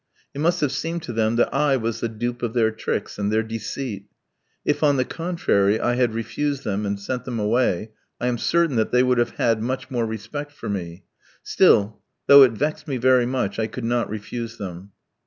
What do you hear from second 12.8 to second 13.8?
me very much, I